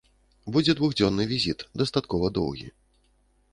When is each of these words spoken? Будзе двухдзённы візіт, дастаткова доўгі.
Будзе 0.55 0.73
двухдзённы 0.79 1.27
візіт, 1.33 1.59
дастаткова 1.83 2.33
доўгі. 2.41 2.67